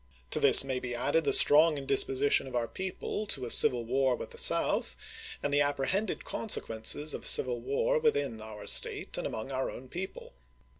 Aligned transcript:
To 0.31 0.39
this 0.39 0.63
may 0.63 0.79
be 0.79 0.95
added 0.95 1.25
the 1.25 1.31
strong 1.31 1.77
indisposition 1.77 2.47
of 2.47 2.55
our 2.55 2.67
people 2.67 3.27
to 3.27 3.45
a 3.45 3.51
civil 3.51 3.85
war 3.85 4.15
with 4.15 4.31
the 4.31 4.39
South, 4.39 4.95
and 5.43 5.53
the 5.53 5.61
apprehended 5.61 6.25
consequences 6.25 7.13
of 7.13 7.21
a 7.21 7.25
civil 7.27 7.59
war 7.59 7.99
within 7.99 8.41
our 8.41 8.65
State 8.65 9.15
and 9.19 9.27
among 9.27 9.51
our 9.51 9.69
own 9.69 9.89
people. 9.89 10.33